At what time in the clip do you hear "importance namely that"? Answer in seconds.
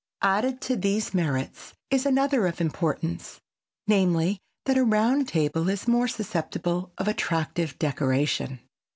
2.59-4.75